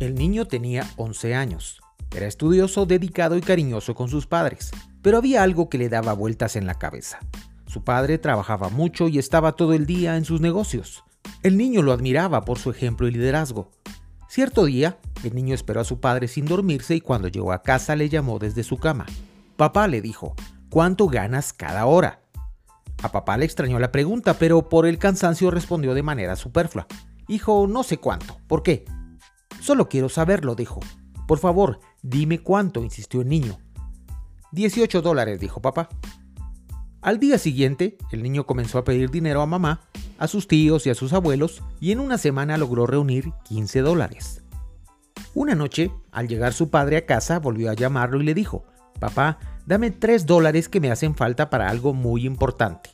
[0.00, 1.80] El niño tenía 11 años.
[2.14, 4.72] Era estudioso, dedicado y cariñoso con sus padres,
[5.02, 7.20] pero había algo que le daba vueltas en la cabeza.
[7.66, 11.04] Su padre trabajaba mucho y estaba todo el día en sus negocios.
[11.42, 13.70] El niño lo admiraba por su ejemplo y liderazgo.
[14.28, 17.94] Cierto día, el niño esperó a su padre sin dormirse y cuando llegó a casa
[17.94, 19.06] le llamó desde su cama.
[19.56, 20.34] Papá le dijo,
[20.70, 22.20] ¿cuánto ganas cada hora?
[23.00, 26.88] A papá le extrañó la pregunta, pero por el cansancio respondió de manera superflua.
[27.28, 28.38] Hijo, no sé cuánto.
[28.48, 28.84] ¿Por qué?
[29.64, 30.80] Solo quiero saberlo, dijo.
[31.26, 33.56] Por favor, dime cuánto, insistió el niño.
[34.52, 35.88] 18 dólares, dijo papá.
[37.00, 40.90] Al día siguiente, el niño comenzó a pedir dinero a mamá, a sus tíos y
[40.90, 44.42] a sus abuelos, y en una semana logró reunir 15 dólares.
[45.32, 48.66] Una noche, al llegar su padre a casa, volvió a llamarlo y le dijo,
[49.00, 52.90] Papá, dame 3 dólares que me hacen falta para algo muy importante.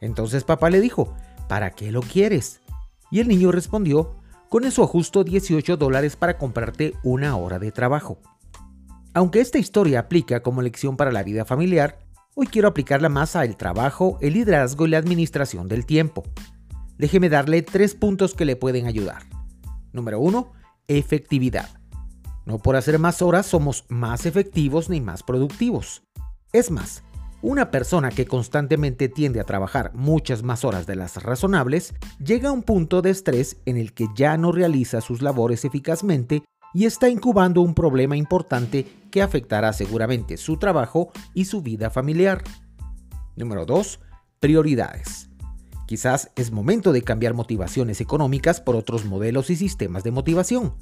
[0.00, 1.12] Entonces papá le dijo,
[1.48, 2.60] ¿para qué lo quieres?
[3.10, 4.20] Y el niño respondió,
[4.56, 8.22] con eso ajusto 18 dólares para comprarte una hora de trabajo.
[9.12, 11.98] Aunque esta historia aplica como lección para la vida familiar,
[12.34, 16.22] hoy quiero aplicarla más al trabajo, el liderazgo y la administración del tiempo.
[16.96, 19.24] Déjeme darle tres puntos que le pueden ayudar.
[19.92, 20.50] Número 1.
[20.88, 21.68] Efectividad.
[22.46, 26.02] No por hacer más horas somos más efectivos ni más productivos.
[26.54, 27.04] Es más,
[27.46, 32.52] una persona que constantemente tiende a trabajar muchas más horas de las razonables llega a
[32.52, 36.42] un punto de estrés en el que ya no realiza sus labores eficazmente
[36.74, 42.42] y está incubando un problema importante que afectará seguramente su trabajo y su vida familiar.
[43.36, 44.00] Número 2.
[44.40, 45.30] Prioridades.
[45.86, 50.74] Quizás es momento de cambiar motivaciones económicas por otros modelos y sistemas de motivación.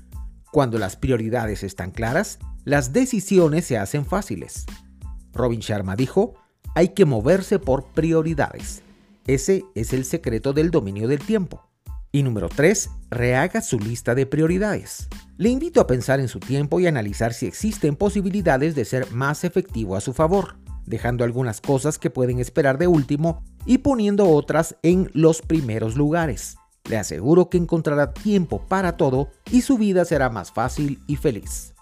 [0.50, 4.64] Cuando las prioridades están claras, las decisiones se hacen fáciles.
[5.34, 6.36] Robin Sharma dijo,
[6.74, 8.82] hay que moverse por prioridades.
[9.26, 11.62] Ese es el secreto del dominio del tiempo.
[12.12, 15.08] Y número 3, rehaga su lista de prioridades.
[15.36, 19.42] Le invito a pensar en su tiempo y analizar si existen posibilidades de ser más
[19.44, 24.76] efectivo a su favor, dejando algunas cosas que pueden esperar de último y poniendo otras
[24.82, 26.56] en los primeros lugares.
[26.88, 31.74] Le aseguro que encontrará tiempo para todo y su vida será más fácil y feliz.